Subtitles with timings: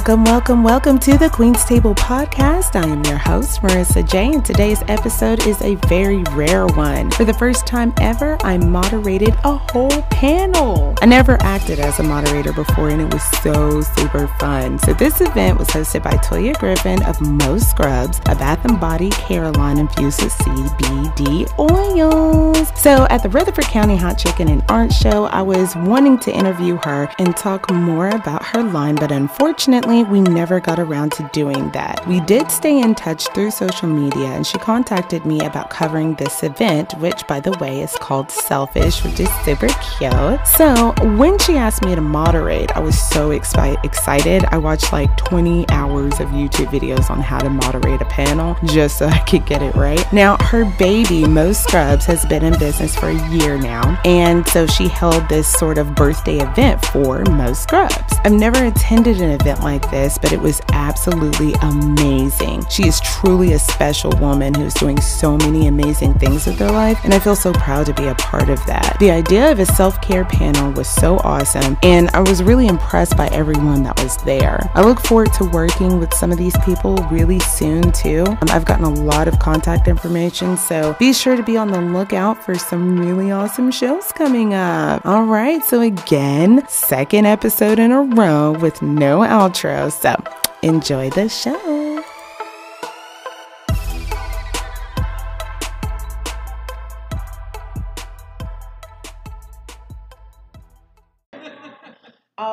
[0.00, 2.74] Welcome, welcome, welcome to the Queen's Table podcast.
[2.74, 7.10] I am your host, Marissa J, and today's episode is a very rare one.
[7.10, 10.94] For the first time ever, I moderated a whole panel.
[11.00, 14.78] I never acted as a moderator before, and it was so super fun.
[14.80, 19.10] So, this event was hosted by Toya Griffin of Mo' Scrubs, a bath and body
[19.10, 22.72] care line infused with CBD oils.
[22.74, 26.76] So, at the Rutherford County Hot Chicken and Art Show, I was wanting to interview
[26.82, 31.70] her and talk more about her line, but unfortunately, we never got around to doing
[31.70, 32.04] that.
[32.08, 36.42] We did stay in touch through social media, and she contacted me about covering this
[36.42, 40.46] event, which, by the way, is called Selfish, which is super cute.
[40.46, 44.44] So, when she asked me to moderate, I was so expi- excited.
[44.46, 48.98] I watched like 20 hours of YouTube videos on how to moderate a panel just
[48.98, 50.10] so I could get it right.
[50.12, 54.66] Now, her baby, Mo' Scrubs, has been in business for a year now, and so
[54.66, 58.14] she held this sort of birthday event for Mo' Scrubs.
[58.24, 62.66] I've never attended an event like this, but it was absolutely amazing.
[62.68, 67.00] She is truly a special woman who's doing so many amazing things with her life,
[67.04, 68.96] and I feel so proud to be a part of that.
[69.00, 73.16] The idea of a self care panel was so awesome, and I was really impressed
[73.16, 74.70] by everyone that was there.
[74.74, 78.24] I look forward to working with some of these people really soon, too.
[78.26, 81.80] Um, I've gotten a lot of contact information, so be sure to be on the
[81.80, 85.04] lookout for some really awesome shows coming up.
[85.04, 89.90] All right, so again, second episode in a row with no outro.
[89.90, 90.14] So
[90.62, 92.04] enjoy the show.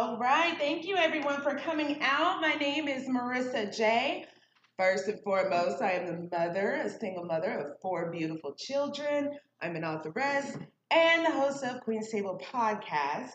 [0.07, 2.39] All right, thank you everyone for coming out.
[2.39, 4.25] My name is Marissa J.
[4.79, 9.37] First and foremost, I am the mother, a single mother of four beautiful children.
[9.61, 10.55] I'm an authoress
[10.91, 13.31] and the host of Queen's Table podcast.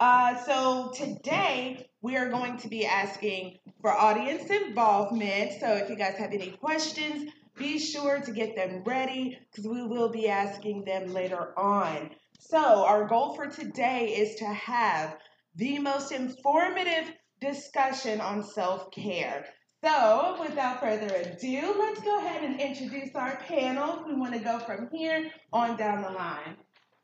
[0.00, 5.52] Uh, so today we are going to be asking for audience involvement.
[5.60, 9.86] So if you guys have any questions, be sure to get them ready because we
[9.86, 12.10] will be asking them later on.
[12.40, 15.16] So our goal for today is to have
[15.56, 19.46] the most informative discussion on self-care.
[19.84, 24.04] So, without further ado, let's go ahead and introduce our panel.
[24.06, 26.56] We want to go from here on down the line.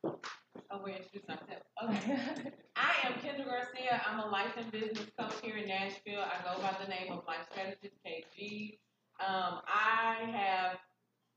[0.04, 1.64] Oh, we introduce ourselves.
[1.84, 2.18] Okay.
[2.76, 4.00] I am Kendra Garcia.
[4.06, 6.20] I'm a life and business coach here in Nashville.
[6.22, 8.78] I go by the name of Life Strategist KG.
[9.20, 10.78] Um, I have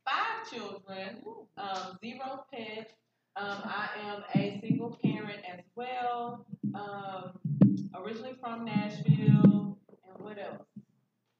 [0.05, 1.21] five children,
[1.57, 2.93] um, zero pets.
[3.37, 6.45] Um, I am a single parent as well.
[6.73, 7.39] Um,
[7.95, 9.77] originally from Nashville.
[9.89, 10.63] And what else?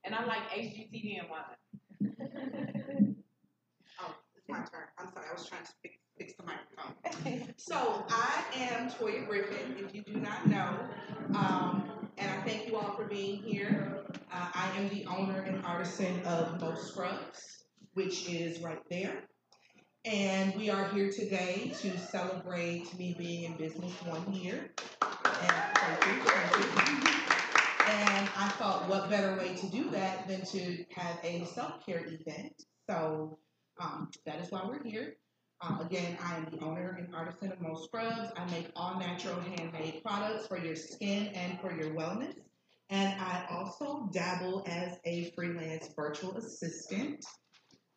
[0.03, 1.55] And I like HGTV and wine.
[4.01, 4.87] oh, it's my turn.
[4.99, 5.25] I'm sorry.
[5.29, 7.53] I was trying to speak fix the microphone.
[7.57, 10.77] so I am Toya Griffin, if you do not know,
[11.35, 14.05] um, and I thank you all for being here.
[14.31, 19.23] Uh, I am the owner and artisan of Mo' Scrubs, which is right there.
[20.05, 24.69] And we are here today to celebrate me being in business one year.
[25.01, 27.11] And thank you, thank you.
[27.87, 32.05] And I thought, what better way to do that than to have a self care
[32.05, 32.53] event?
[32.87, 33.39] So
[33.81, 35.15] um, that is why we're here.
[35.61, 38.31] Um, again, I am the owner and artisan of Mo' Scrubs.
[38.37, 42.35] I make all natural handmade products for your skin and for your wellness.
[42.91, 47.25] And I also dabble as a freelance virtual assistant.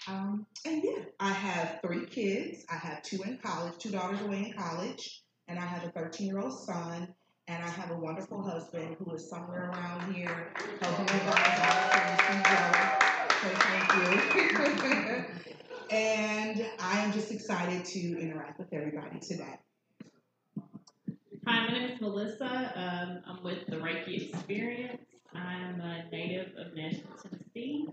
[0.09, 2.65] Um, and yeah, I have three kids.
[2.71, 6.27] I have two in college, two daughters away in college, and I have a 13
[6.27, 7.15] year old son.
[7.47, 10.53] And I have a wonderful husband who is somewhere around here
[10.83, 12.21] helping me with guys
[13.41, 15.25] So thank you.
[15.91, 19.59] and I am just excited to interact with everybody today.
[21.47, 22.73] Hi, my name is Melissa.
[22.75, 25.01] Um, I'm with the Reiki Experience.
[25.35, 27.87] I'm a native of Nashville, Tennessee,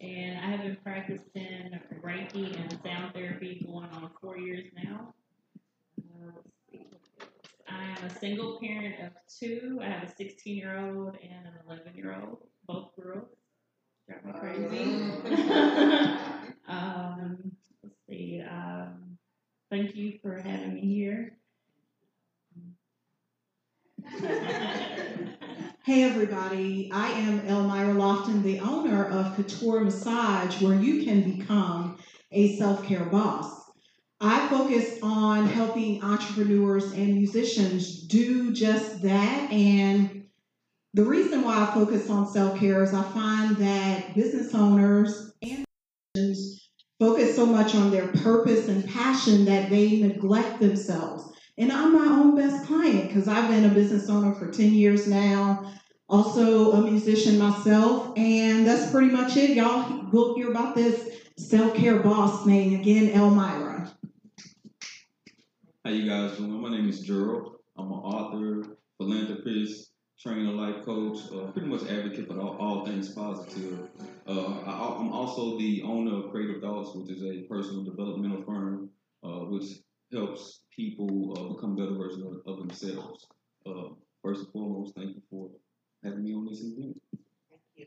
[0.00, 5.14] and I have been practicing Reiki and sound therapy going on four years now.
[5.98, 6.32] Uh,
[7.68, 9.80] I am a single parent of two.
[9.82, 13.28] I have a 16 year old and an 11 year old, both girls.
[14.08, 14.84] Drive me crazy.
[16.66, 17.52] Um,
[17.82, 18.42] let's see.
[18.42, 19.18] Um,
[19.70, 21.36] thank you for having me here.
[25.84, 31.98] hey everybody, I am Elmira Lofton, the owner of Couture Massage, where you can become
[32.32, 33.70] a self-care boss.
[34.18, 39.52] I focus on helping entrepreneurs and musicians do just that.
[39.52, 40.24] And
[40.94, 45.66] the reason why I focus on self care is I find that business owners and
[46.14, 51.33] musicians focus so much on their purpose and passion that they neglect themselves.
[51.56, 55.06] And I'm my own best client because I've been a business owner for 10 years
[55.06, 55.72] now.
[56.08, 59.50] also a musician myself, and that's pretty much it.
[59.50, 63.90] Y'all will hear about this self care boss name again, Elmira.
[65.84, 66.60] How you guys doing?
[66.60, 67.56] My name is Gerald.
[67.76, 73.10] I'm an author, philanthropist, trainer, life coach, uh, pretty much advocate for all, all things
[73.10, 73.88] positive.
[74.26, 78.90] Uh, I, am also the owner of Creative Thoughts, which is a personal developmental firm
[79.22, 79.64] uh, which
[80.12, 80.63] helps
[82.14, 83.26] versions of, of themselves.
[83.66, 85.50] Uh, first and foremost, thank you for
[86.02, 87.00] having me on this event.
[87.12, 87.86] Thank you.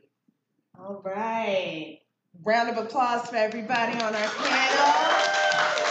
[0.80, 2.00] All right.
[2.44, 4.86] Round of applause for everybody on our panel.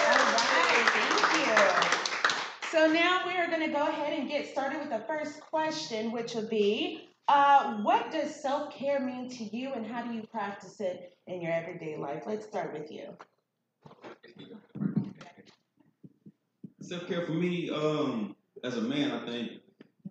[0.08, 2.68] All right, thank you.
[2.70, 6.12] So now we are going to go ahead and get started with the first question,
[6.12, 10.22] which will be uh, What does self care mean to you and how do you
[10.22, 12.24] practice it in your everyday life?
[12.26, 13.08] Let's start with you.
[16.86, 19.60] Self care for me, um, as a man, I think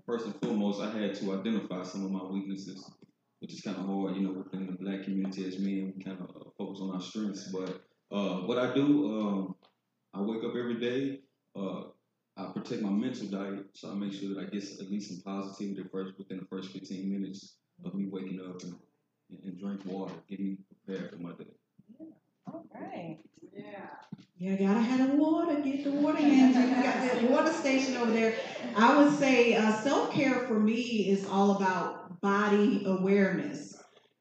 [0.06, 2.92] first and foremost, I had to identify some of my weaknesses,
[3.40, 6.18] which is kind of hard, you know, within the black community as men, we kind
[6.20, 7.48] of uh, focus on our strengths.
[7.48, 7.82] But
[8.12, 9.56] uh, what I do, um,
[10.14, 11.22] I wake up every day.
[11.56, 11.84] Uh,
[12.36, 15.22] I protect my mental diet, so I make sure that I get at least some
[15.22, 17.56] positivity first within the first 15 minutes
[17.86, 18.76] of me waking up and,
[19.46, 21.54] and drink water, get me prepared for my day.
[22.74, 23.20] Right.
[23.56, 23.88] Yeah.
[24.38, 25.62] Yeah, gotta have the water.
[25.62, 26.50] Get the water in.
[26.50, 28.36] You got that water station over there.
[28.76, 33.76] I would say uh, self care for me is all about body awareness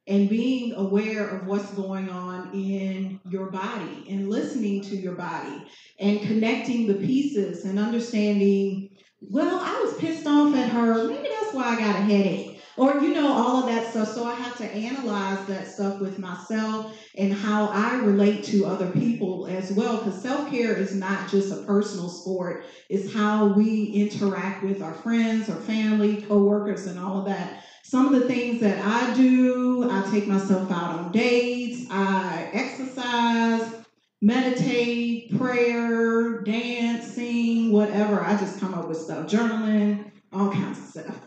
[0.06, 5.64] and being aware of what's going on in your body and listening to your body
[5.98, 8.90] and connecting the pieces and understanding,
[9.20, 11.08] well, I was pissed off at her.
[11.08, 12.53] Maybe that's why I got a headache.
[12.76, 14.09] Or, you know, all of that stuff.
[14.09, 18.91] So I have to analyze that stuff with myself and how I relate to other
[18.91, 19.99] people as well.
[19.99, 24.94] Because self care is not just a personal sport, it's how we interact with our
[24.94, 27.62] friends, our family, coworkers, and all of that.
[27.85, 33.85] Some of the things that I do, I take myself out on dates, I exercise,
[34.21, 38.21] meditate, prayer, dancing, whatever.
[38.25, 41.24] I just come up with stuff, journaling, all kinds of stuff.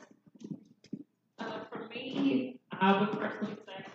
[2.80, 3.86] I would personally say.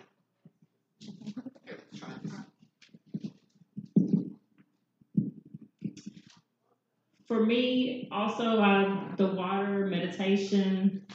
[7.27, 11.07] For me, also, I, the water, meditation,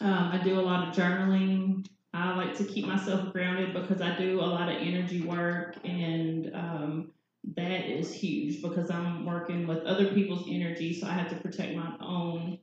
[0.00, 1.86] um, I do a lot of journaling.
[2.14, 6.50] I like to keep myself grounded because I do a lot of energy work, and
[6.54, 7.12] um,
[7.56, 11.76] that is huge because I'm working with other people's energy, so I have to protect
[11.76, 12.58] my own.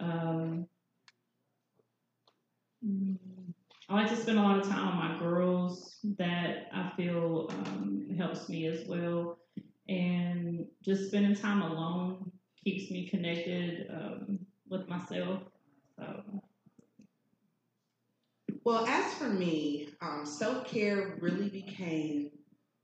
[0.00, 0.66] Um,
[3.88, 5.98] I like to spend a lot of time on my girls.
[6.18, 9.38] That I feel um, helps me as well,
[9.88, 12.30] and just spending time alone
[12.62, 14.38] keeps me connected um,
[14.68, 15.42] with myself.
[15.98, 16.22] So.
[18.64, 22.30] Well, as for me, um, self care really became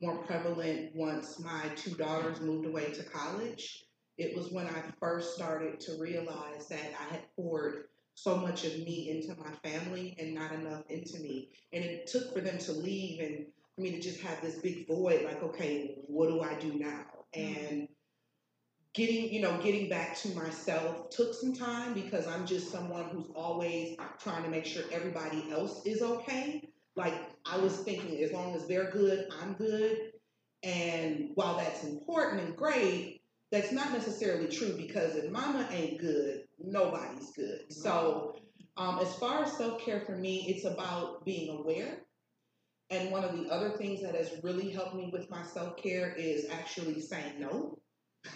[0.01, 3.85] more prevalent once my two daughters moved away to college.
[4.19, 8.73] It was when I first started to realize that I had poured so much of
[8.79, 11.51] me into my family and not enough into me.
[11.73, 14.87] And it took for them to leave and for me to just have this big
[14.87, 17.05] void like, okay, what do I do now?
[17.35, 17.67] Mm-hmm.
[17.67, 17.89] And
[18.95, 23.31] getting you know getting back to myself took some time because i'm just someone who's
[23.35, 26.63] always trying to make sure everybody else is okay
[26.95, 27.15] like
[27.47, 30.13] i was thinking as long as they're good i'm good
[30.63, 36.45] and while that's important and great that's not necessarily true because if mama ain't good
[36.65, 38.37] nobody's good so
[38.77, 42.03] um, as far as self-care for me it's about being aware
[42.91, 46.47] and one of the other things that has really helped me with my self-care is
[46.51, 47.79] actually saying no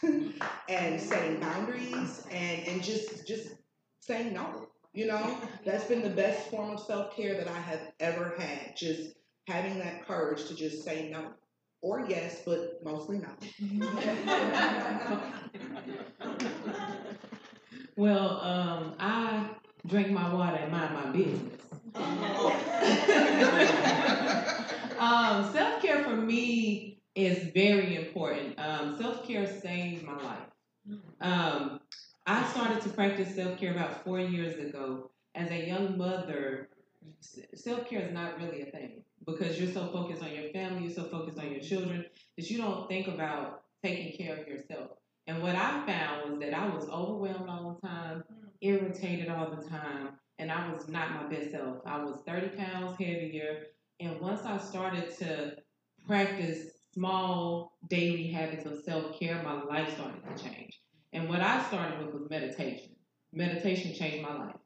[0.69, 3.55] and setting boundaries and, and just just
[4.01, 4.69] saying no.
[4.93, 8.77] You know, that's been the best form of self care that I have ever had.
[8.77, 9.15] Just
[9.47, 11.33] having that courage to just say no.
[11.83, 13.29] Or yes, but mostly no.
[17.97, 19.49] well, um, I
[19.87, 21.61] drink my water and mind my business.
[24.99, 28.59] um, self care for me is very important.
[28.59, 30.99] Um, self care saved my life.
[31.21, 31.81] Um,
[32.27, 35.11] I started to practice self care about four years ago.
[35.35, 36.69] As a young mother,
[37.55, 40.95] self care is not really a thing because you're so focused on your family, you're
[40.95, 42.05] so focused on your children
[42.37, 44.91] that you don't think about taking care of yourself.
[45.27, 48.47] And what I found was that I was overwhelmed all the time, hmm.
[48.61, 51.79] irritated all the time, and I was not my best self.
[51.87, 53.65] I was 30 pounds heavier.
[54.01, 55.57] And once I started to
[56.07, 60.81] practice small daily habits of self care, my life started to change.
[61.13, 62.95] And what I started with was meditation.
[63.33, 64.57] Meditation changed my life.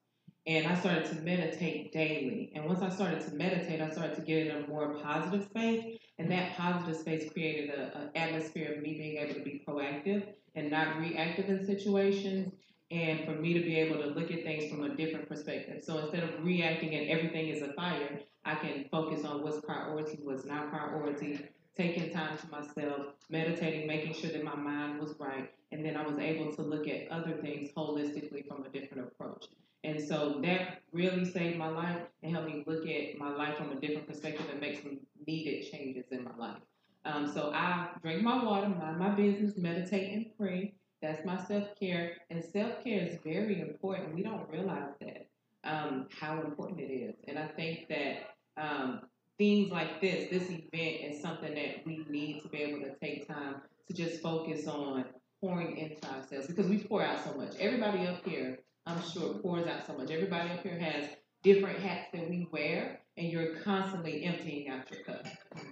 [0.46, 2.52] And I started to meditate daily.
[2.54, 5.98] And once I started to meditate, I started to get in a more positive space.
[6.18, 10.70] And that positive space created an atmosphere of me being able to be proactive and
[10.70, 12.52] not reactive in situations.
[12.90, 15.82] And for me to be able to look at things from a different perspective.
[15.84, 20.18] So instead of reacting and everything is a fire, I can focus on what's priority,
[20.22, 25.50] what's not priority, taking time to myself, meditating, making sure that my mind was right,
[25.72, 29.46] and then I was able to look at other things holistically from a different approach.
[29.84, 33.72] And so that really saved my life and helped me look at my life from
[33.72, 36.60] a different perspective and make some needed changes in my life.
[37.04, 40.74] Um, so I drink my water, mind my business, meditate and pray.
[41.00, 42.12] That's my self care.
[42.28, 44.14] And self care is very important.
[44.14, 45.28] We don't realize that,
[45.64, 47.14] um, how important it is.
[47.26, 49.00] And I think that um,
[49.38, 53.26] things like this, this event is something that we need to be able to take
[53.26, 55.06] time to just focus on
[55.40, 57.54] pouring into ourselves because we pour out so much.
[57.58, 60.10] Everybody up here, I'm sure, it pours out so much.
[60.10, 61.10] Everybody up here has
[61.42, 65.26] different hats that we wear, and you're constantly emptying out your cup.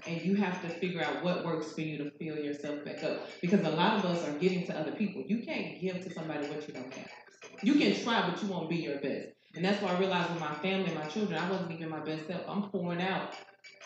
[0.06, 3.26] And you have to figure out what works for you to fill yourself back up
[3.40, 5.22] because a lot of us are giving to other people.
[5.26, 7.08] You can't give to somebody what you don't have.
[7.62, 9.28] You can try, but you won't be your best.
[9.54, 12.00] And that's why I realized with my family and my children, I wasn't even my
[12.00, 12.42] best self.
[12.46, 13.34] I'm pouring out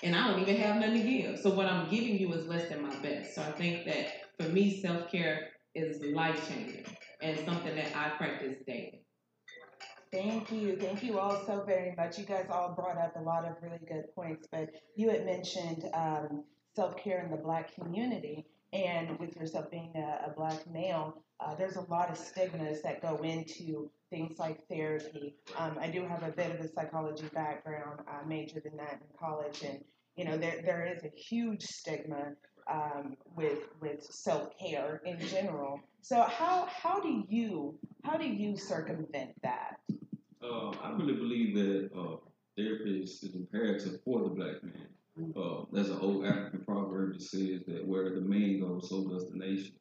[0.02, 1.38] and I don't even have nothing to give.
[1.38, 3.35] So what I'm giving you is less than my best.
[3.35, 6.85] So I think that for me, self care is life changing
[7.23, 9.01] and something that I practice daily.
[10.12, 10.76] Thank you.
[10.76, 12.19] Thank you all so very much.
[12.19, 15.85] You guys all brought up a lot of really good points, but you had mentioned
[15.95, 16.45] um,
[16.76, 18.47] self care in the black community.
[18.75, 23.02] And with yourself being a, a black male, uh, there's a lot of stigmas that
[23.02, 25.35] go into things like therapy.
[25.59, 28.00] Um, I do have a bit of a psychology background.
[28.07, 29.78] I majored in that in college, and
[30.16, 32.33] you know there there is a huge stigma
[32.71, 35.81] um, with with self care in general.
[36.00, 39.76] So how how do you how do you circumvent that?
[40.42, 42.16] Uh, I really believe that uh,
[42.57, 44.88] therapy is, imperative for the black man.
[45.37, 49.28] Uh, there's an old African proverb that says that where the man goes, so does
[49.31, 49.75] the nation.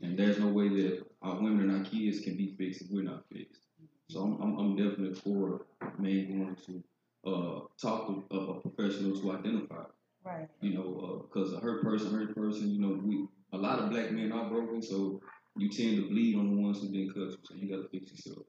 [0.00, 3.02] And there's no way that our women and our kids can be fixed if we're
[3.02, 3.62] not fixed.
[4.10, 5.66] So I'm, I'm, I'm definitely for
[5.98, 6.84] men going to
[7.30, 9.82] uh, talk to a, a, professional to identify.
[10.26, 10.48] Right.
[10.60, 12.70] You know, because uh, a hurt person, hurt person.
[12.70, 15.20] You know, we a lot of black men are broken, so
[15.56, 17.38] you tend to bleed on the ones who didn't cut you.
[17.44, 18.44] So you got to fix yourself.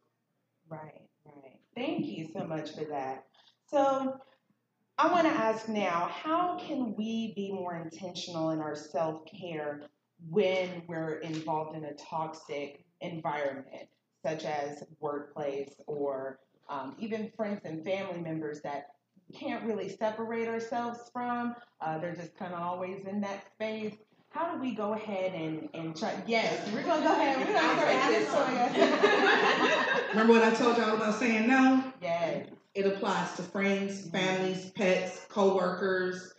[0.68, 1.08] Right.
[1.24, 1.60] Right.
[1.76, 3.26] Thank you so much for that.
[3.68, 4.20] So
[4.98, 9.84] I want to ask now, how can we be more intentional in our self care
[10.32, 13.88] when we're involved in a toxic environment,
[14.26, 18.88] such as workplace or um, even friends and family members that
[19.34, 21.56] can't really separate ourselves from?
[21.82, 23.96] Uh, they're just kind of always in that space.
[24.30, 26.14] How do we go ahead and, and try?
[26.28, 27.38] Yes, we're going to go ahead.
[27.38, 31.84] We're going to start asking Remember what I told y'all about saying no?
[32.02, 32.48] Yes.
[32.76, 36.34] It applies to friends, families, pets, co-workers,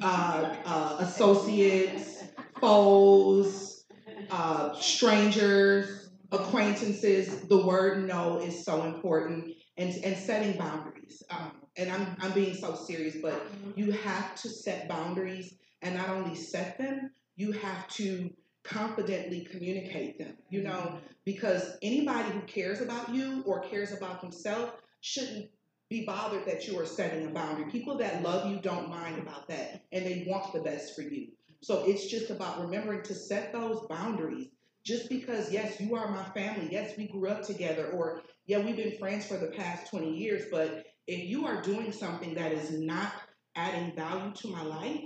[0.00, 2.24] uh, uh, associates,
[2.60, 3.84] foes,
[4.30, 7.42] uh, strangers, acquaintances.
[7.42, 11.22] The word no is so important, and and setting boundaries.
[11.30, 13.70] Um, and I'm I'm being so serious, but mm-hmm.
[13.76, 18.30] you have to set boundaries, and not only set them, you have to
[18.64, 20.34] confidently communicate them.
[20.50, 20.96] You know, mm-hmm.
[21.24, 25.48] because anybody who cares about you or cares about himself shouldn't
[25.88, 27.70] be bothered that you are setting a boundary.
[27.70, 31.28] People that love you don't mind about that and they want the best for you.
[31.62, 34.48] So it's just about remembering to set those boundaries.
[34.84, 36.68] Just because, yes, you are my family.
[36.70, 37.90] Yes, we grew up together.
[37.90, 40.44] Or, yeah, we've been friends for the past 20 years.
[40.50, 43.12] But if you are doing something that is not
[43.56, 45.00] adding value to my life,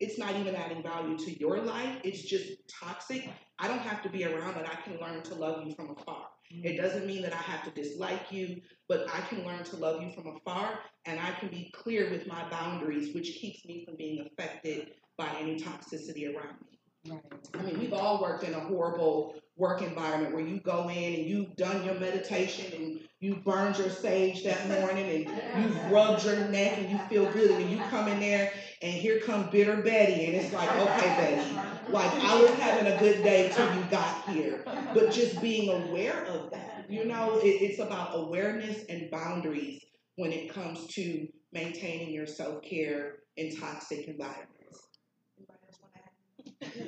[0.00, 2.00] it's not even adding value to your life.
[2.02, 3.28] It's just toxic.
[3.60, 4.66] I don't have to be around it.
[4.68, 6.26] I can learn to love you from afar.
[6.52, 6.66] Mm-hmm.
[6.66, 10.02] It doesn't mean that I have to dislike you, but I can learn to love
[10.02, 13.96] you from afar and I can be clear with my boundaries, which keeps me from
[13.96, 17.12] being affected by any toxicity around me.
[17.12, 17.48] Right.
[17.54, 21.26] I mean, we've all worked in a horrible work environment where you go in and
[21.26, 26.48] you've done your meditation and you burned your sage that morning and you've rubbed your
[26.48, 30.26] neck and you feel good and you come in there and here come bitter Betty
[30.26, 31.54] and it's like, okay, Betty,
[31.88, 34.64] like I was having a good day till you got here.
[34.92, 39.82] But just being aware of that, you know, it, it's about awareness and boundaries
[40.16, 44.53] when it comes to maintaining your self care in toxic environments.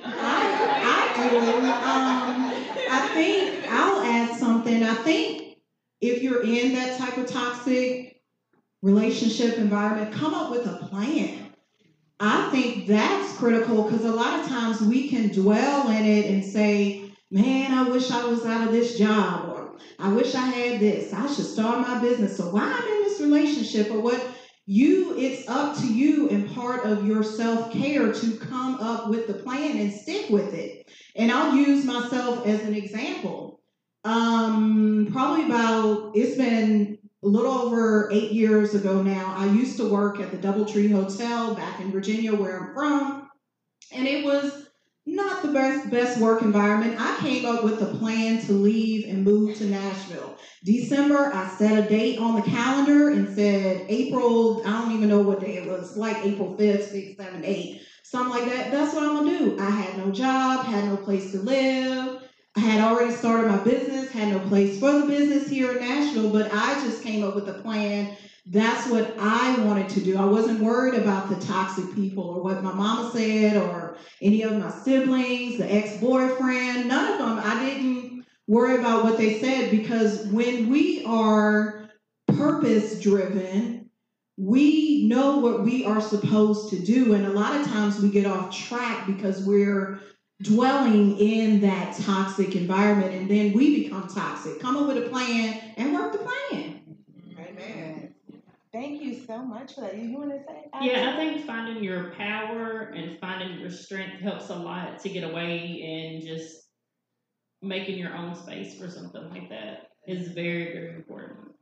[0.05, 1.39] I, I do.
[1.39, 2.53] Um,
[2.91, 4.83] I think I'll add something.
[4.83, 5.57] I think
[6.01, 8.21] if you're in that type of toxic
[8.83, 11.53] relationship environment, come up with a plan.
[12.21, 16.45] I think that's critical because a lot of times we can dwell in it and
[16.45, 20.81] say, man, I wish I was out of this job, or I wish I had
[20.81, 21.13] this.
[21.13, 22.37] I should start my business.
[22.37, 24.25] So why I'm in this relationship or what
[24.67, 29.35] you it's up to you and part of your self-care to come up with the
[29.35, 30.91] plan and stick with it.
[31.15, 33.61] And I'll use myself as an example.
[34.05, 39.35] Um, probably about it's been a little over eight years ago now.
[39.37, 43.29] I used to work at the Doubletree Hotel back in Virginia, where I'm from,
[43.93, 44.66] and it was
[45.17, 46.97] not the best best work environment.
[46.99, 50.37] I came up with a plan to leave and move to Nashville.
[50.65, 55.23] December, I set a date on the calendar and said April, I don't even know
[55.23, 58.71] what day it was, like April 5th, 6th, 7th, 8th, something like that.
[58.71, 59.57] That's what I'm gonna do.
[59.59, 62.23] I had no job, had no place to live.
[62.57, 66.31] I had already started my business, had no place for the business here in Nashville,
[66.33, 68.17] but I just came up with a plan
[68.49, 70.17] that's what I wanted to do.
[70.17, 74.57] I wasn't worried about the toxic people or what my mama said or any of
[74.57, 77.41] my siblings, the ex boyfriend, none of them.
[77.43, 81.91] I didn't worry about what they said because when we are
[82.29, 83.91] purpose driven,
[84.37, 87.15] we know what we are supposed to do.
[87.15, 89.99] And a lot of times we get off track because we're
[90.43, 94.61] dwelling in that toxic environment and then we become toxic.
[94.61, 96.76] Come up with a plan and work the plan.
[98.77, 99.97] Thank you so much for that.
[99.97, 100.69] You, you want to say?
[100.83, 105.25] Yeah, I think finding your power and finding your strength helps a lot to get
[105.25, 106.69] away and just
[107.63, 111.53] making your own space for something like that is very, very important.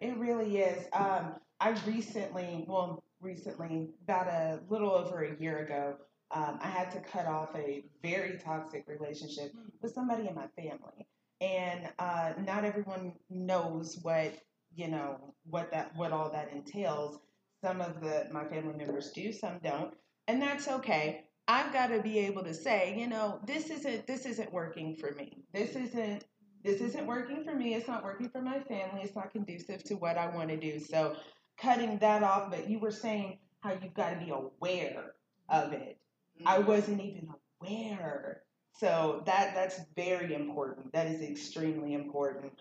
[0.00, 0.84] It really is.
[0.92, 5.94] Um, I recently, well, recently, about a little over a year ago,
[6.32, 11.06] um, I had to cut off a very toxic relationship with somebody in my family.
[11.40, 14.34] And uh, not everyone knows what
[14.74, 17.18] you know what that what all that entails.
[17.62, 19.94] Some of the my family members do, some don't,
[20.28, 21.24] and that's okay.
[21.48, 25.12] I've got to be able to say, you know, this isn't this isn't working for
[25.12, 25.44] me.
[25.52, 26.24] This isn't
[26.64, 27.74] this isn't working for me.
[27.74, 29.02] It's not working for my family.
[29.02, 30.78] It's not conducive to what I want to do.
[30.78, 31.16] So
[31.60, 35.14] cutting that off, but you were saying how you've got to be aware
[35.48, 35.98] of it.
[36.46, 36.68] I mm-hmm.
[36.68, 37.28] wasn't even
[37.60, 38.42] aware.
[38.78, 40.92] So that that's very important.
[40.92, 42.52] That is extremely important.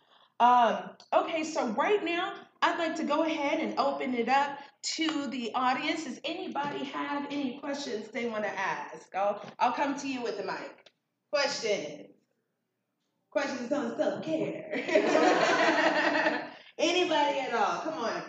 [0.42, 4.58] Um, okay, so right now I'd like to go ahead and open it up
[4.96, 6.06] to the audience.
[6.06, 9.14] Does anybody have any questions they want to ask?
[9.16, 10.90] I'll, I'll come to you with the mic.
[11.32, 12.08] Questions?
[13.30, 14.72] Questions on self care?
[16.80, 17.82] anybody at all?
[17.82, 18.24] Come on.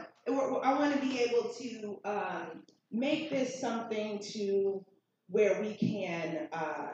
[0.62, 4.85] I want to be able to um, make this something to
[5.29, 6.88] where we can uh,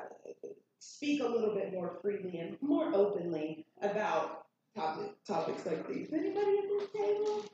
[0.78, 4.44] speak a little bit more freely and more openly about
[4.78, 6.08] topic, topics like these.
[6.12, 7.44] Anybody at this table?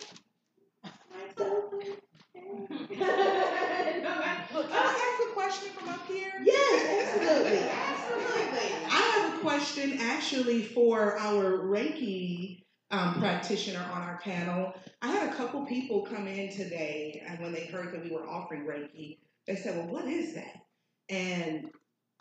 [4.55, 6.33] Look, can I ask a question from up here?
[6.43, 8.69] Yes, absolutely, absolutely.
[8.87, 14.75] I have a question actually for our Reiki um, practitioner on our panel.
[15.03, 18.29] I had a couple people come in today, and when they heard that we were
[18.29, 20.61] offering Reiki, they said, "Well, what is that?"
[21.09, 21.71] And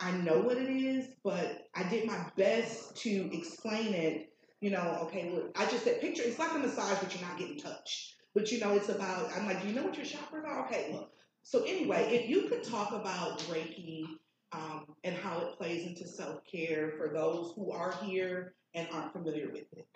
[0.00, 4.33] I know what it is, but I did my best to explain it.
[4.64, 6.22] You know, okay, look, I just said picture.
[6.24, 8.14] It's like a massage, but you're not getting touched.
[8.34, 9.30] But you know, it's about.
[9.36, 10.64] I'm like, do you know what your chakras are?
[10.64, 11.12] Okay, look.
[11.42, 14.06] So anyway, if you could talk about Reiki
[14.52, 19.12] um, and how it plays into self care for those who are here and aren't
[19.12, 19.86] familiar with it.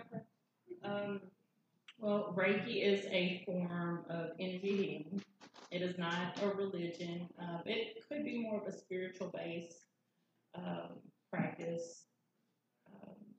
[0.84, 1.22] Um,
[1.96, 5.22] well, Reiki is a form of energy healing.
[5.70, 7.26] It is not a religion.
[7.40, 9.86] Um, it could be more of a spiritual based
[10.54, 10.98] um,
[11.32, 12.07] practice.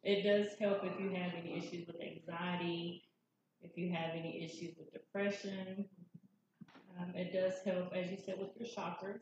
[0.04, 3.04] It does help if you have any issues with anxiety,
[3.62, 5.86] if you have any issues with depression.
[7.00, 9.22] Um, it does help, as you said, with your chakras.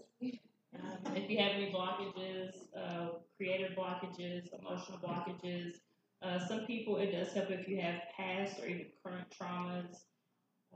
[0.75, 5.75] Um, if you have any blockages, uh, creative blockages, emotional blockages,
[6.21, 9.95] uh, some people it does help if you have past or even current traumas.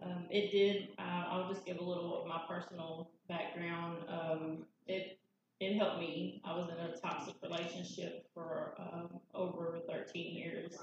[0.01, 0.89] Um, it did.
[0.99, 3.99] Uh, I'll just give a little of my personal background.
[4.09, 5.19] Um, it
[5.61, 6.41] it helped me.
[6.43, 10.73] I was in a toxic relationship for um, over 13 years,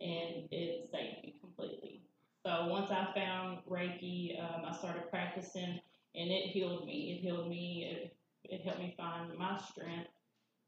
[0.00, 2.02] and it saved me completely.
[2.44, 5.80] So once I found Reiki, um, I started practicing,
[6.14, 7.16] and it healed me.
[7.18, 7.88] It healed me.
[7.90, 10.10] It, it helped me find my strength,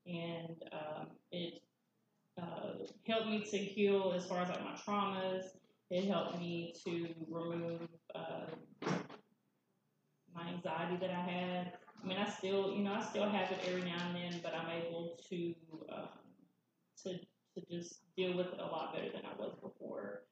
[0.06, 1.60] and um, it
[2.40, 2.72] uh,
[3.06, 5.44] helped me to heal as far as like my traumas.
[5.90, 8.46] It helped me to remove uh,
[10.34, 11.72] my anxiety that I had.
[12.02, 14.54] I mean, I still, you know, I still have it every now and then, but
[14.54, 15.54] I'm able to
[15.92, 16.08] um,
[17.04, 20.22] to to just deal with it a lot better than I was before.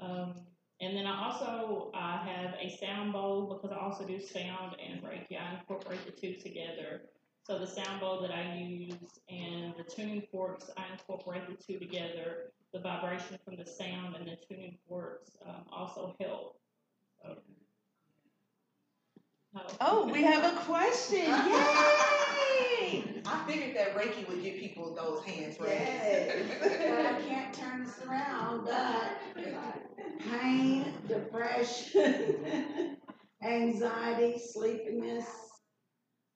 [0.00, 0.34] Um,
[0.80, 5.02] and then I also I have a sound bowl because I also do sound and
[5.02, 5.40] Reiki.
[5.40, 7.02] I incorporate the two together.
[7.44, 8.94] So the sound bowl that I use
[9.30, 12.52] and the tuning forks, I incorporate the two together.
[12.72, 16.60] the vibration from the sound and the tuning forks um, also help.
[19.80, 21.18] Oh, we have a question.
[21.26, 23.04] Yay!
[23.26, 25.80] I figured that Reiki would get people those hands raised.
[25.80, 29.18] Yes, but I can't turn this around, but
[30.30, 32.96] pain, depression,
[33.42, 35.26] anxiety, sleepiness,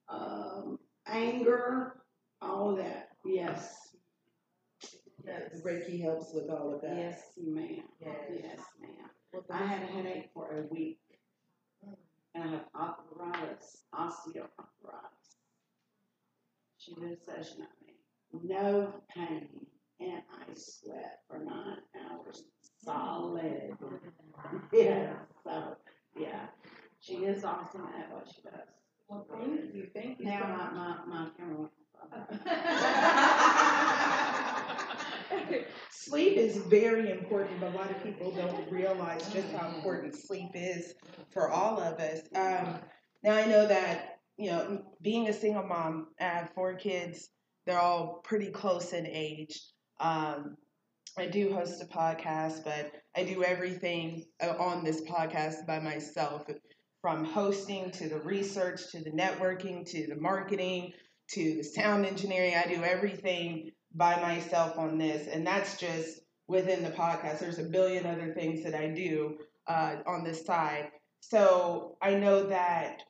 [0.08, 2.02] um, anger,
[2.42, 3.96] all of that, yes.
[5.24, 6.96] Yes, Reiki helps with all of that.
[6.96, 9.44] yes, ma'am, yes, ma'am.
[9.50, 11.00] I had a headache for a week,
[12.34, 15.36] and I have arthritis, osteoarthritis.
[16.90, 17.94] She did a session on me,
[18.42, 19.46] no pain,
[20.00, 21.78] and I slept for nine
[22.10, 22.42] hours
[22.84, 23.76] solid.
[24.72, 25.12] Yeah,
[25.44, 25.76] so,
[26.18, 26.46] yeah,
[26.98, 28.66] she is awesome at what she does.
[29.08, 29.86] Well, thank you.
[29.94, 30.24] Thank you.
[30.24, 31.72] Now my, my, my camera went.
[35.90, 40.50] sleep is very important, but a lot of people don't realize just how important sleep
[40.54, 40.94] is
[41.30, 42.20] for all of us.
[42.34, 42.80] Um,
[43.22, 47.28] now I know that you know, being a single mom, I have four kids.
[47.66, 49.60] They're all pretty close in age.
[50.00, 50.56] Um,
[51.18, 56.46] I do host a podcast, but I do everything uh, on this podcast by myself
[57.02, 60.92] from hosting to the research to the networking to the marketing
[61.32, 62.54] to the sound engineering.
[62.54, 67.40] I do everything by myself on this, and that's just within the podcast.
[67.40, 70.90] There's a billion other things that I do uh, on this side.
[71.20, 73.02] So I know that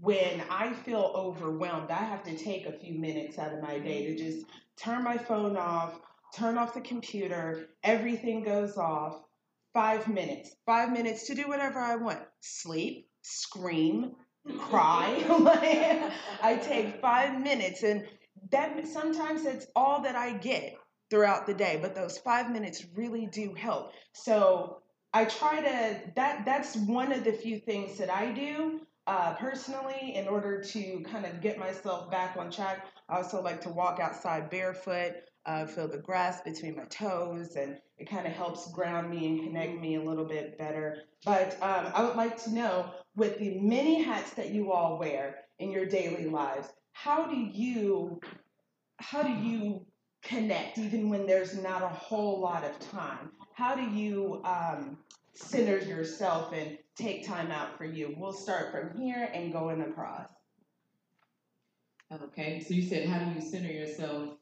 [0.00, 4.06] when I feel overwhelmed, I have to take a few minutes out of my day
[4.06, 6.00] to just turn my phone off,
[6.34, 9.22] turn off the computer, everything goes off.
[9.72, 12.18] Five minutes, five minutes to do whatever I want.
[12.40, 14.16] Sleep, scream,
[14.58, 15.22] cry.
[16.42, 18.04] I take five minutes, and
[18.50, 20.76] that sometimes that's all that I get
[21.08, 21.78] throughout the day.
[21.80, 23.92] But those five minutes really do help.
[24.12, 24.78] So
[25.12, 28.80] I try to that that's one of the few things that I do
[29.10, 32.86] uh, personally in order to kind of get myself back on track.
[33.08, 35.14] I also like to walk outside barefoot
[35.46, 39.40] uh, feel the grass between my toes, and it kind of helps ground me and
[39.40, 40.98] connect me a little bit better.
[41.24, 45.38] But um, I would like to know, with the many hats that you all wear
[45.58, 48.20] in your daily lives, how do you
[48.98, 49.84] how do you
[50.22, 53.32] connect even when there's not a whole lot of time?
[53.54, 54.98] How do you um,
[55.34, 58.14] center yourself and take time out for you?
[58.16, 60.28] We'll start from here and going across.
[62.12, 64.36] Okay, so you said how do you center yourself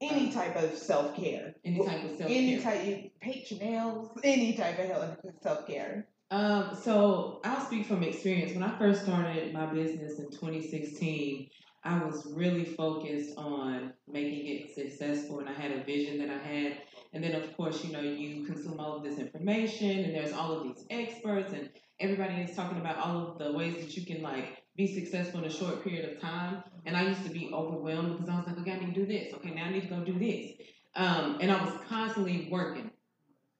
[0.00, 1.54] any type of self care.
[1.64, 2.38] Any type of self care.
[2.38, 6.06] Any type, you paint your nails, any type of self care.
[6.30, 8.52] Um, so I'll speak from experience.
[8.52, 11.48] When I first started my business in 2016,
[11.86, 16.38] I was really focused on making it successful, and I had a vision that I
[16.38, 16.78] had.
[17.12, 20.52] And then, of course, you know, you consume all of this information, and there's all
[20.52, 21.70] of these experts, and
[22.00, 25.46] everybody is talking about all of the ways that you can like be successful in
[25.46, 26.64] a short period of time.
[26.86, 29.06] And I used to be overwhelmed because I was like, okay, I need to do
[29.06, 29.32] this.
[29.34, 30.52] Okay, now I need to go do this.
[30.96, 32.90] Um, and I was constantly working,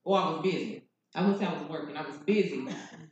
[0.03, 0.83] or I was busy.
[1.15, 1.97] I wouldn't say I was working.
[1.97, 2.67] I was busy,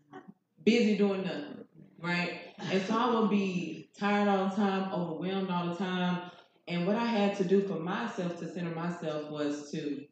[0.65, 1.65] busy doing nothing,
[2.03, 2.41] right?
[2.59, 6.31] And so I would be tired all the time, overwhelmed all the time.
[6.67, 10.05] And what I had to do for myself to center myself was to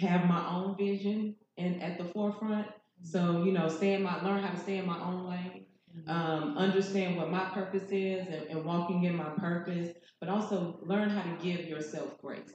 [0.00, 2.68] have my own vision and at the forefront.
[3.02, 5.66] So you know, stay in my learn how to stay in my own lane
[6.06, 11.10] um, understand what my purpose is and, and, walking in my purpose, but also learn
[11.10, 12.52] how to give yourself grace.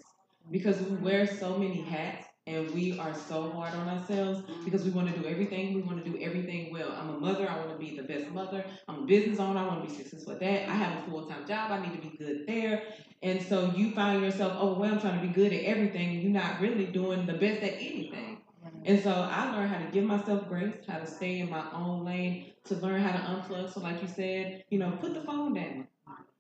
[0.52, 4.92] Because we wear so many hats and we are so hard on ourselves because we
[4.92, 5.74] want to do everything.
[5.74, 6.92] We want to do everything well.
[6.92, 7.50] I'm a mother.
[7.50, 8.64] I want to be the best mother.
[8.88, 9.60] I'm a business owner.
[9.60, 10.70] I want to be successful at that.
[10.70, 11.72] I have a full time job.
[11.72, 12.84] I need to be good there.
[13.24, 16.86] And so you find yourself overwhelmed trying to be good at everything you're not really
[16.86, 18.42] doing the best at anything.
[18.84, 22.06] And so I learned how to give myself grace, how to stay in my own
[22.06, 23.74] lane, to learn how to unplug.
[23.74, 25.88] So, like you said, you know, put the phone down.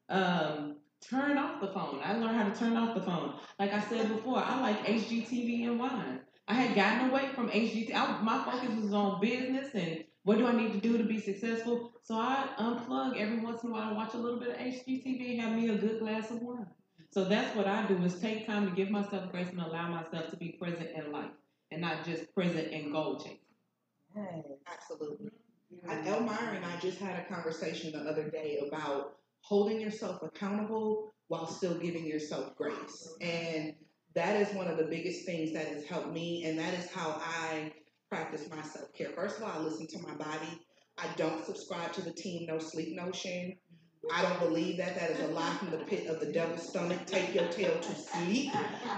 [0.09, 2.01] Um, turn off the phone.
[2.03, 3.35] I learned how to turn off the phone.
[3.59, 6.21] Like I said before, I like HGTV and wine.
[6.47, 7.93] I had gotten away from HGTV.
[7.95, 11.19] I, my focus was on business and what do I need to do to be
[11.19, 11.91] successful.
[12.03, 15.41] So I unplug every once in a while, watch a little bit of HGTV, and
[15.41, 16.67] have me a good glass of wine.
[17.11, 20.29] So that's what I do is take time to give myself grace and allow myself
[20.31, 21.31] to be present in life
[21.71, 23.39] and not just present in goal chasing.
[24.15, 24.45] Yes.
[24.71, 25.29] Absolutely.
[25.87, 26.07] Mm-hmm.
[26.07, 31.47] Elmira and I just had a conversation the other day about holding yourself accountable while
[31.47, 33.15] still giving yourself grace.
[33.21, 33.73] And
[34.15, 37.21] that is one of the biggest things that has helped me, and that is how
[37.21, 37.71] I
[38.09, 39.09] practice my self care.
[39.15, 40.61] First of all, I listen to my body.
[40.97, 43.57] I don't subscribe to the team no sleep notion
[44.11, 44.95] I don't believe that.
[44.95, 47.05] That is a lie from the pit of the devil's stomach.
[47.05, 48.51] Take your tail to sleep.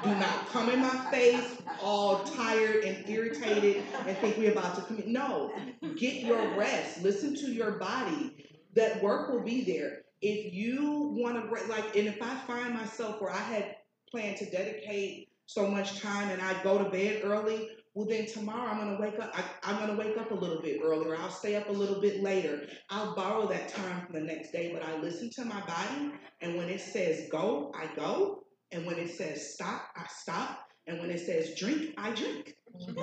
[0.03, 4.81] Do not come in my face all tired and irritated and think we're about to
[4.81, 5.07] commit.
[5.07, 5.53] No,
[5.97, 7.01] get your rest.
[7.03, 8.45] Listen to your body.
[8.73, 10.01] That work will be there.
[10.21, 13.75] If you want to, like, and if I find myself where I had
[14.09, 18.69] planned to dedicate so much time and I go to bed early, well, then tomorrow
[18.69, 19.33] I'm gonna wake up.
[19.33, 21.15] I, am gonna wake up a little bit earlier.
[21.17, 22.67] I'll stay up a little bit later.
[22.91, 26.11] I'll borrow that time from the next day, but I listen to my body.
[26.41, 28.43] And when it says go, I go.
[28.71, 30.59] And when it says stop, I stop.
[30.85, 32.53] And when it says drink, I drink.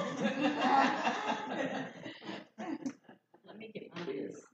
[3.45, 4.47] Let me get my biz.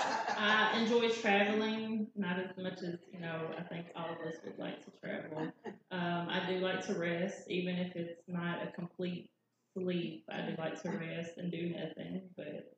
[0.36, 3.50] I enjoy traveling, not as much as you know.
[3.58, 5.52] I think all of us would like to travel.
[5.90, 9.30] Um, I do like to rest, even if it's not a complete
[9.74, 10.24] sleep.
[10.30, 12.22] I do like to rest and do nothing.
[12.36, 12.74] But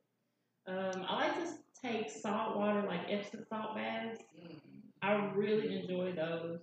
[0.66, 4.20] um, I like to take salt water, like Epsom salt baths.
[5.02, 6.60] I really enjoy those.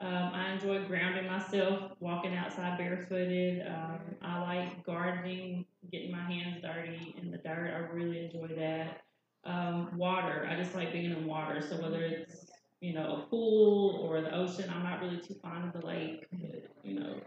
[0.00, 3.66] Um, I enjoy grounding myself, walking outside barefooted.
[3.66, 7.72] Um, I like gardening, getting my hands dirty in the dirt.
[7.74, 9.02] I really enjoy that.
[9.44, 11.60] Um, water, I just like being in water.
[11.60, 12.46] So whether it's
[12.80, 16.26] you know a pool or the ocean, I'm not really too fond of the lake.
[16.30, 17.20] But, you know,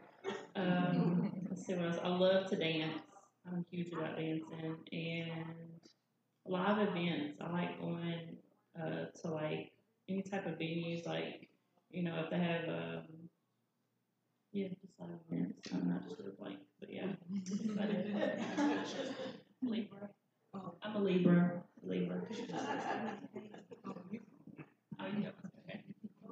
[0.55, 1.99] um, let's see what else.
[2.03, 2.97] I love to dance.
[3.47, 5.45] I'm huge about dancing and
[6.45, 7.37] live events.
[7.41, 8.37] I like going
[8.79, 9.71] uh, to like
[10.09, 11.47] any type of venues, like
[11.89, 13.03] you know, if they have, um,
[14.51, 15.69] yeah, just live events.
[15.73, 17.07] I'm not just a blank, but yeah.
[19.61, 20.09] Libra.
[20.83, 21.63] I'm a Libra.
[25.67, 25.81] Okay.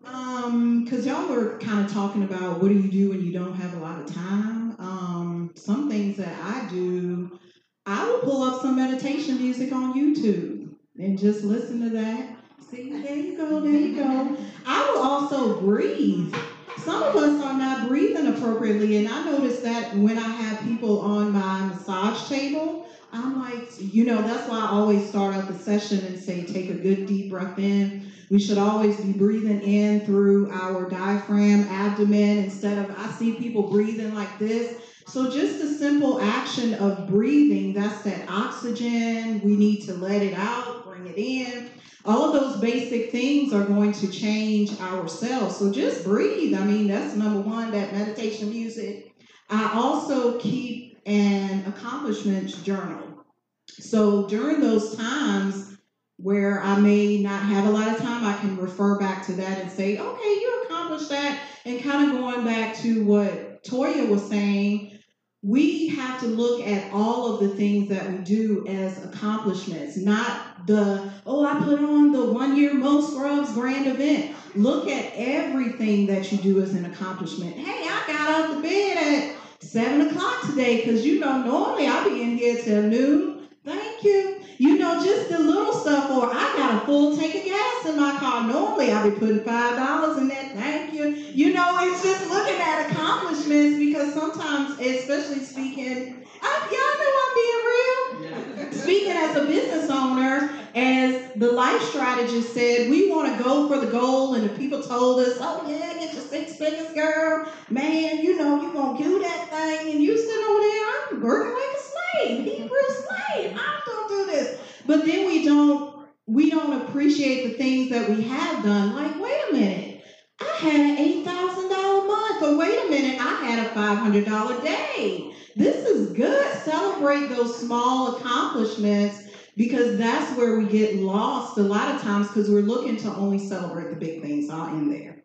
[0.06, 3.56] Um, cause y'all were kind of talking about what do you do when you don't
[3.56, 4.76] have a lot of time.
[4.80, 7.40] Um, some things that I do,
[7.86, 12.38] I will pull up some meditation music on YouTube and just listen to that.
[12.70, 14.38] See, there you go, there you go.
[14.66, 16.34] I will also breathe.
[16.78, 21.02] Some of us are not breathing appropriately, and I notice that when I have people
[21.02, 25.58] on my massage table, I'm like, you know, that's why I always start out the
[25.58, 28.06] session and say, take a good deep breath in.
[28.30, 33.70] We should always be breathing in through our diaphragm, abdomen, instead of, I see people
[33.72, 34.82] breathing like this.
[35.08, 39.42] So just a simple action of breathing, that's that oxygen.
[39.42, 41.72] We need to let it out, bring it in.
[42.06, 45.58] All of those basic things are going to change ourselves.
[45.58, 46.54] So just breathe.
[46.54, 49.12] I mean, that's number one, that meditation music.
[49.50, 53.26] I also keep an accomplishments journal.
[53.68, 55.78] So during those times
[56.18, 59.58] where I may not have a lot of time, I can refer back to that
[59.60, 61.42] and say, okay, you accomplished that.
[61.66, 65.00] And kind of going back to what Toya was saying,
[65.42, 70.68] we have to look at all of the things that we do as accomplishments, not
[70.68, 74.36] the, oh, I put on the one year Mo' Scrubs grand event.
[74.56, 77.56] Look at everything that you do as an accomplishment.
[77.56, 82.10] Hey, I got out the bed at seven o'clock today because you know, normally I'll
[82.10, 83.48] be in here till noon.
[83.66, 84.42] Thank you.
[84.58, 87.98] You know, just the little stuff, or I got a full tank of gas in
[87.98, 88.48] my car.
[88.48, 90.54] Normally I'll be putting five dollars in that.
[90.54, 91.10] Thank you.
[91.10, 97.36] You know, it's just looking at accomplishments because sometimes, especially speaking, I, y'all know I'm
[97.36, 98.72] being real.
[98.72, 103.80] Speaking as a business owner, as the life strategist said, we want to go for
[103.84, 107.48] the goal, and the people told us, "Oh yeah, get your six figures, girl.
[107.70, 111.54] Man, you know you gonna do that thing, and you sitting over there, I'm working
[111.54, 113.58] like a slave, Hebrew slave.
[113.58, 118.22] I'm gonna do this." But then we don't we don't appreciate the things that we
[118.24, 118.96] have done.
[118.96, 120.02] Like, wait a minute,
[120.42, 123.98] I had an eight thousand dollar month, or wait a minute, I had a five
[124.00, 125.34] hundred dollar day.
[125.60, 126.54] This is good.
[126.64, 132.50] Celebrate those small accomplishments because that's where we get lost a lot of times because
[132.50, 134.50] we're looking to only celebrate the big things.
[134.50, 135.22] all in there.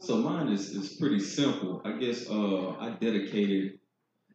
[0.00, 1.80] So mine is, is pretty simple.
[1.82, 3.78] I guess uh, I dedicated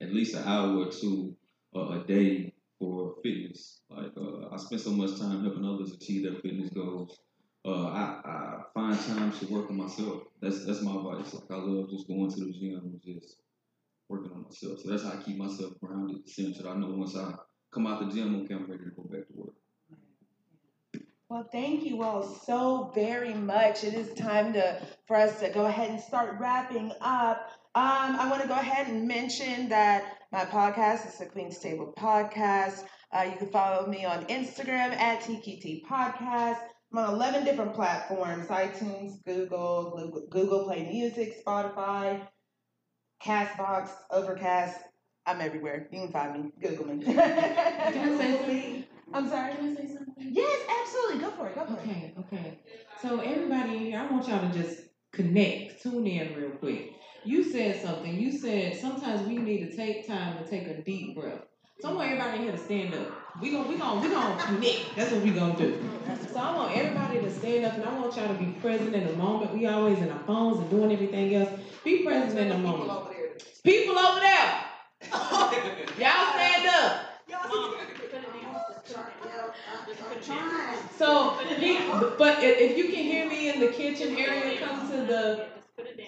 [0.02, 1.36] at least an hour or two
[1.76, 3.82] uh, a day for fitness.
[3.92, 7.20] Like uh, I spend so much time helping others achieve their fitness goals.
[7.64, 10.24] Uh, I, I find time to work on myself.
[10.42, 11.36] That's that's my advice.
[11.36, 13.38] Like I love just going to the gym and just
[14.10, 14.80] working on myself.
[14.80, 16.66] So that's how I keep myself grounded, centered.
[16.66, 17.34] I know once I
[17.74, 19.56] come out the gym, okay, I'm ready to go back to work.
[21.28, 23.84] Well, thank you all so very much.
[23.84, 27.50] It is time to for us to go ahead and start wrapping up.
[27.74, 31.94] Um, I want to go ahead and mention that my podcast is the Queen's Table
[31.98, 32.84] Podcast.
[33.12, 36.60] Uh, you can follow me on Instagram at TQT Podcast.
[36.92, 42.22] I'm on 11 different platforms iTunes, Google, Google, Google Play Music, Spotify,
[43.24, 44.80] Castbox, Overcast.
[45.26, 45.88] I'm everywhere.
[45.92, 46.52] You can find me.
[46.62, 47.04] Google me.
[47.04, 48.86] Can I say something?
[49.14, 49.56] I'm sorry.
[49.56, 50.14] Can I say something?
[50.18, 51.20] Yes, absolutely.
[51.20, 51.56] Go for it.
[51.56, 51.80] Go for it.
[51.80, 52.60] Okay, okay.
[53.02, 56.92] So everybody in here, I want y'all to just connect, tune in real quick.
[57.24, 58.20] You said something.
[58.20, 61.42] You said sometimes we need to take time to take a deep breath.
[61.82, 63.08] So I want everybody in here to stand up.
[63.42, 64.96] We gonna we gonna we gonna connect.
[64.96, 65.78] That's what we gonna do.
[66.32, 69.06] So I want everybody to stand up and I want y'all to be present in
[69.08, 69.54] the moment.
[69.54, 71.50] We always in our phones and doing everything else.
[71.84, 72.90] Be present in the People moment.
[72.92, 73.30] over there.
[73.64, 74.66] People over there,
[76.00, 77.02] y'all stand up.
[80.26, 80.78] Trying.
[80.98, 81.78] So, he,
[82.18, 85.46] but if if you can hear me in the kitchen area, come to the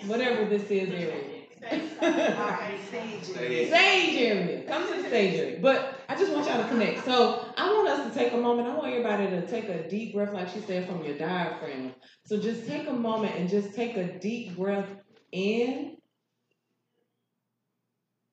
[0.08, 1.47] whatever this is area.
[1.64, 3.24] Alright, Stage.
[3.24, 4.64] stage area.
[4.68, 5.60] Come to the stage area.
[5.62, 7.06] But I just want y'all to connect.
[7.06, 8.68] So I want us to take a moment.
[8.68, 11.94] I want everybody to take a deep breath, like she said, from your diaphragm.
[12.26, 14.90] So just take a moment and just take a deep breath
[15.32, 15.98] in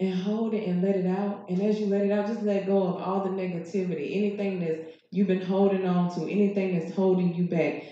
[0.00, 1.46] and hold it and let it out.
[1.48, 4.80] And as you let it out, just let go of all the negativity, anything that's
[5.10, 7.84] you've been holding on to, anything that's holding you back.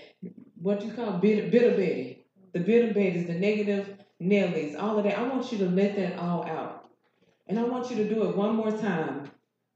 [0.55, 2.25] What you call bitter, bitter Betty?
[2.53, 5.17] The bitter Betty is the negative Nellies, all of that.
[5.17, 6.89] I want you to let that all out.
[7.47, 9.29] And I want you to do it one more time.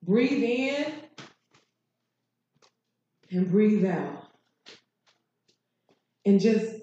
[0.03, 0.93] Breathe in
[3.31, 4.29] and breathe out.
[6.25, 6.75] And just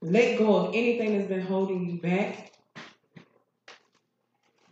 [0.00, 2.52] let go of anything that's been holding you back.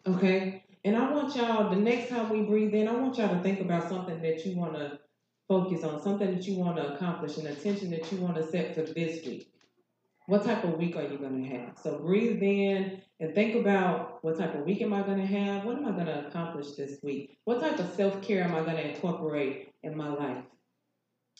[0.06, 0.64] Okay?
[0.84, 3.60] And I want y'all, the next time we breathe in, I want y'all to think
[3.60, 4.98] about something that you want to
[5.46, 8.74] focus on, something that you want to accomplish, an intention that you want to set
[8.74, 9.52] for this week.
[10.30, 11.76] What type of week are you going to have?
[11.82, 15.64] So breathe in and think about what type of week am I going to have?
[15.64, 17.40] What am I going to accomplish this week?
[17.46, 20.44] What type of self care am I going to incorporate in my life?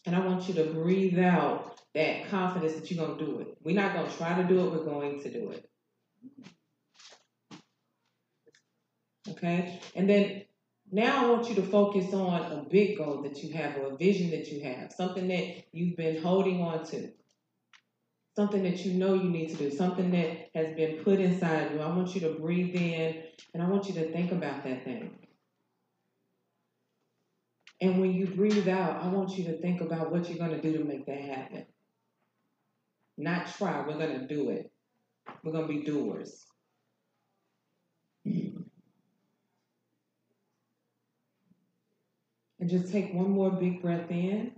[0.07, 3.59] And I want you to breathe out that confidence that you're going to do it.
[3.62, 5.70] We're not going to try to do it, we're going to do it.
[9.29, 9.81] Okay?
[9.94, 10.42] And then
[10.90, 13.96] now I want you to focus on a big goal that you have or a
[13.96, 17.12] vision that you have, something that you've been holding on to
[18.37, 21.81] something that you know you need to do, something that has been put inside you.
[21.81, 23.23] I want you to breathe in
[23.55, 25.19] and I want you to think about that thing.
[27.81, 30.61] And when you breathe out, I want you to think about what you're going to
[30.61, 31.66] do to make that happen.
[33.16, 34.71] Not try, we're going to do it.
[35.43, 36.45] We're going to be doers.
[42.61, 44.53] And just take one more big breath in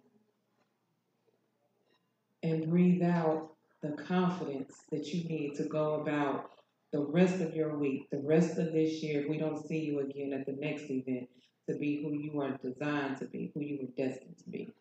[2.42, 6.50] and breathe out the confidence that you need to go about
[6.92, 10.00] the rest of your week, the rest of this year, if we don't see you
[10.00, 11.28] again at the next event,
[11.68, 14.72] to be who you are designed to be, who you were destined to be.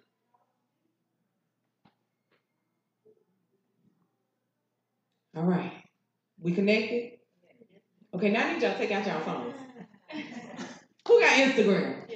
[5.35, 5.71] All right.
[6.39, 7.13] We connected?
[8.13, 9.55] Okay, now I need y'all to take out y'all phones.
[11.07, 12.10] Who got Instagram?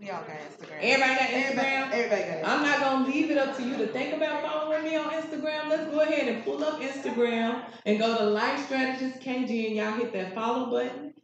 [0.00, 0.78] We all got Instagram.
[0.80, 1.92] Everybody got Instagram?
[1.92, 2.44] everybody got Instagram.
[2.44, 5.68] I'm not gonna leave it up to you to think about following me on Instagram.
[5.68, 9.92] Let's go ahead and pull up Instagram and go to Life Strategist KG and y'all
[9.92, 11.14] hit that follow button.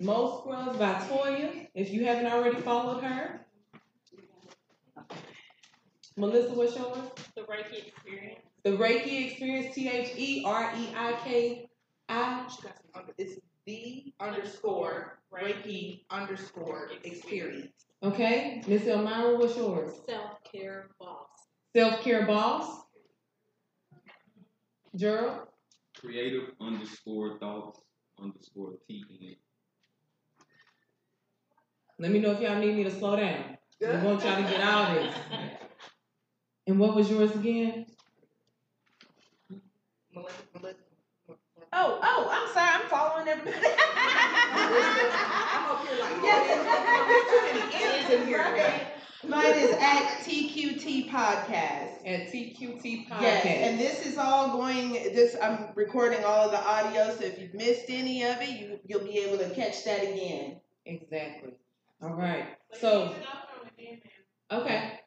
[0.00, 3.40] Mo Scrubs by Toya, if you haven't already followed her.
[6.16, 6.98] Melissa, what's yours?
[7.36, 8.40] The Reiki experience.
[8.64, 11.68] The Reiki Experience, T H E R E I K
[12.10, 12.46] I.
[13.16, 17.86] It's the underscore Reiki underscore experience.
[18.02, 19.92] Okay, Miss Elmira, what's yours?
[20.08, 21.28] Self care boss.
[21.74, 22.82] Self Care Boss.
[24.96, 25.46] Gerald.
[25.96, 27.80] Creative underscore thoughts
[28.20, 29.36] underscore TN.
[32.00, 33.56] Let me know if y'all need me to slow down.
[33.80, 35.14] We want y'all to get all this.
[36.66, 37.86] And what was yours again?
[40.14, 40.79] Melissa, Melissa.
[41.72, 42.68] Oh, oh, I'm sorry.
[42.72, 43.56] I'm following everybody.
[43.56, 43.60] I'm
[45.70, 48.88] up here like, oh, there's too many M's in here today.
[49.22, 52.04] Mine is at TQT Podcast.
[52.06, 53.20] At TQT Podcast.
[53.20, 54.92] Yes, and this is all going.
[54.92, 58.80] This I'm recording all of the audio, so if you've missed any of it, you
[58.86, 60.60] you'll be able to catch that again.
[60.86, 61.52] Exactly.
[62.02, 62.46] All right.
[62.72, 63.14] So,
[64.50, 65.00] okay.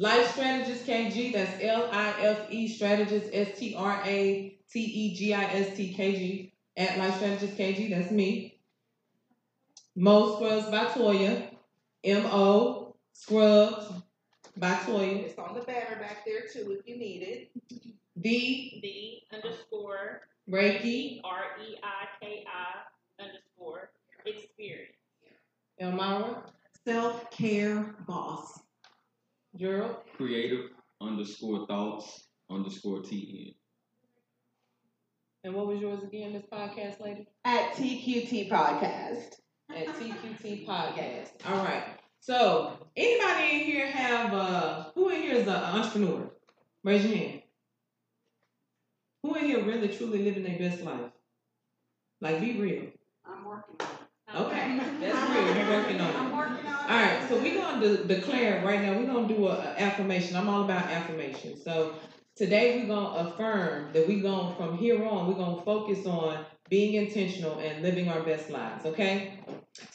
[0.00, 5.14] Life Strategist KG, that's L I F E Strategist S T R A T E
[5.16, 6.52] G I S T K G.
[6.76, 8.60] At Life Strategist KG, that's me.
[9.96, 11.48] Mo Scrubs by Toya.
[12.04, 13.90] M O Scrubs
[14.56, 15.24] by Toya.
[15.24, 17.50] It's on the banner back there too if you need it.
[18.14, 23.90] The The underscore Reiki R E I K I underscore
[24.24, 24.94] experience.
[25.80, 26.44] Elmira
[26.84, 28.57] Self care boss.
[29.58, 29.96] Gerald.
[30.16, 33.54] Creative underscore thoughts underscore TN.
[35.44, 37.26] And what was yours again, Miss Podcast Lady?
[37.44, 39.34] At TQT Podcast.
[39.74, 41.30] At TQT Podcast.
[41.46, 41.84] All right.
[42.20, 46.30] So, anybody in here have uh who in here is an entrepreneur?
[46.84, 47.42] Raise your hand.
[49.22, 51.10] Who in here really truly living their best life?
[52.20, 52.86] Like be real.
[53.26, 53.97] I'm working on it.
[54.34, 55.56] Okay, that's real.
[55.56, 56.16] You're working on it.
[56.16, 56.90] I'm working on it.
[56.90, 59.52] All right, so we're going to de- declare right now, we're going to do a,
[59.52, 60.36] a affirmation.
[60.36, 61.58] I'm all about affirmation.
[61.58, 61.94] So
[62.36, 66.04] today we're going to affirm that we're going, from here on, we're going to focus
[66.04, 69.40] on being intentional and living our best lives, okay?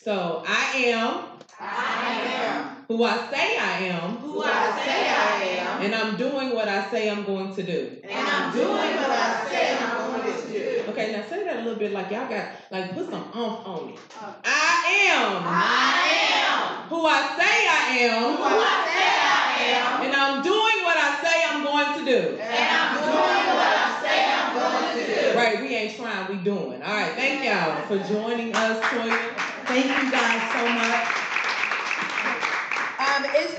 [0.02, 1.26] So I am
[1.60, 6.54] I am who I say I am, who I say I am, and I'm doing
[6.54, 7.98] what I say I'm going to do.
[8.04, 10.92] and I'm doing what I say I'm going to do.
[10.92, 13.90] Okay, now say that a little bit like y'all got, like put some umph on
[13.90, 14.00] it.
[14.44, 16.04] I am I
[16.44, 20.78] am, who I say I am am, who I say I am, and I'm doing
[20.84, 22.38] what I say I'm going to do.
[22.38, 25.38] and I'm doing what I say I'm going to do.
[25.38, 26.82] Right, we ain't trying, we doing.
[26.84, 29.36] All right, thank y'all for joining us, Toya.
[29.66, 31.23] Thank you guys so much.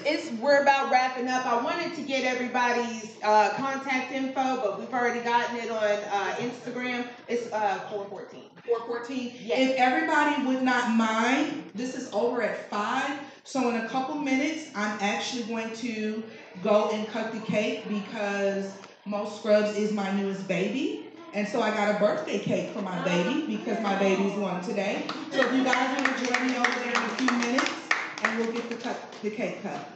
[0.07, 1.47] It's, it's we're about wrapping up.
[1.47, 6.37] I wanted to get everybody's uh, contact info, but we've already gotten it on uh,
[6.39, 7.07] Instagram.
[7.29, 8.43] It's uh, 414.
[8.65, 9.33] 414.
[9.43, 9.71] Yes.
[9.71, 13.19] If everybody would not mind, this is over at 5.
[13.45, 16.23] So in a couple minutes, I'm actually going to
[16.63, 18.73] go and cut the cake because
[19.05, 21.07] Mo' Scrubs is my newest baby.
[21.35, 25.05] And so I got a birthday cake for my baby because my baby's one today.
[25.33, 27.84] So if you guys want to join me over there in a few minutes,
[28.35, 29.89] and we'll get the cut the cake cut.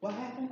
[0.00, 0.50] What happened?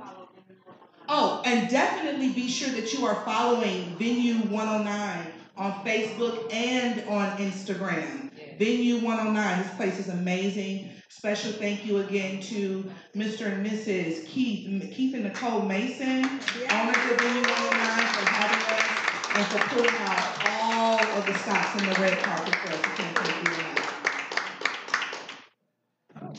[1.09, 5.27] Oh, and definitely be sure that you are following Venue 109
[5.57, 8.31] on Facebook and on Instagram.
[8.57, 9.63] Venue 109.
[9.63, 10.91] This place is amazing.
[11.09, 13.51] Special thank you again to Mr.
[13.51, 14.25] and Mrs.
[14.25, 18.91] Keith, Keith and Nicole Mason, owners of Venue 109, for having us
[19.35, 22.79] and for pulling out all of the stops in the red carpet for us.
[22.95, 23.70] Thank you